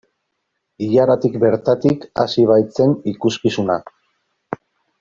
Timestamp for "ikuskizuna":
3.15-3.77